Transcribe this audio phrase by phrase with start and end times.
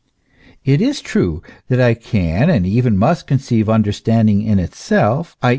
[0.65, 5.49] It is true that I can and even must conceive understanding in itself, i.